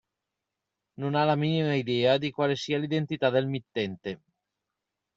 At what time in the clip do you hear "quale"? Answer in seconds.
2.31-2.55